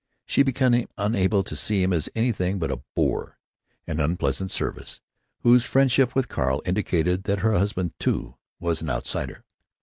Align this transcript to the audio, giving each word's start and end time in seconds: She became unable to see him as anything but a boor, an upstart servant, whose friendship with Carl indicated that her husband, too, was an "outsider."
She 0.25 0.41
became 0.41 0.87
unable 0.97 1.43
to 1.43 1.55
see 1.55 1.83
him 1.83 1.93
as 1.93 2.09
anything 2.15 2.57
but 2.57 2.71
a 2.71 2.81
boor, 2.95 3.37
an 3.85 3.99
upstart 3.99 4.49
servant, 4.49 4.99
whose 5.41 5.63
friendship 5.67 6.15
with 6.15 6.27
Carl 6.27 6.63
indicated 6.65 7.25
that 7.25 7.41
her 7.41 7.53
husband, 7.53 7.93
too, 7.99 8.35
was 8.59 8.81
an 8.81 8.89
"outsider." 8.89 9.43